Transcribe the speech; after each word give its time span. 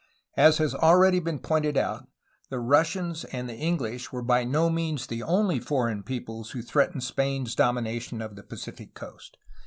As 0.35 0.57
has 0.57 0.73
already 0.73 1.19
been 1.19 1.37
pointed 1.37 1.77
out, 1.77 2.07
the 2.49 2.57
Russians 2.59 3.23
and 3.25 3.47
the 3.47 3.53
English 3.53 4.11
were 4.11 4.23
by 4.23 4.43
no 4.43 4.67
means 4.67 5.05
the 5.05 5.21
only 5.21 5.59
foreign 5.59 6.01
peoples 6.01 6.49
who 6.49 6.63
threatened 6.63 7.03
Spain's 7.03 7.53
domination 7.53 8.19
of 8.19 8.35
the 8.35 8.41
Pacific 8.41 8.95
coast. 8.95 9.37